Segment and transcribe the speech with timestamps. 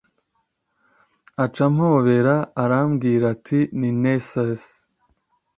[1.43, 4.63] Aca ampobera arambwira ati Ni Nessus